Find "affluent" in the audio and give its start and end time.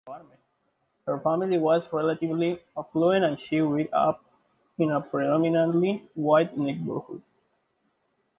2.75-3.23